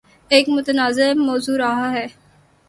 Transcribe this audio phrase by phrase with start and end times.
[0.31, 2.05] ایک متنازعہ موضوع رہا ہے